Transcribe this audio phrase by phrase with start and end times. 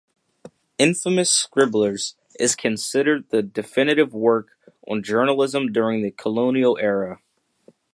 [0.79, 4.47] "Infamous Scribblers" is considered the definitive work
[4.87, 7.19] on journalism during the colonial era.